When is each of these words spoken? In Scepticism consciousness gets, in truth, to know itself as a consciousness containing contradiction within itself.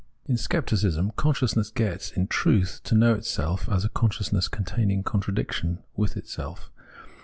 In 0.25 0.35
Scepticism 0.35 1.11
consciousness 1.15 1.69
gets, 1.69 2.09
in 2.09 2.25
truth, 2.25 2.81
to 2.85 2.95
know 2.95 3.13
itself 3.13 3.69
as 3.69 3.85
a 3.85 3.89
consciousness 3.89 4.47
containing 4.47 5.03
contradiction 5.03 5.77
within 5.95 6.23
itself. 6.23 6.71